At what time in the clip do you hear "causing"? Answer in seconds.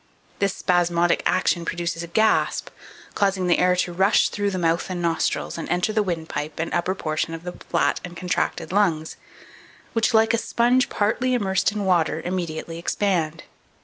3.13-3.45